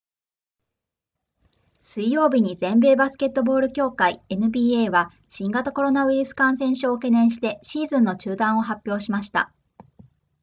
[1.79, 9.53] 水曜日に全米バスケットボール協会 nba は新型コロナウイルス感染症を懸念してシーズンの中断を発表しました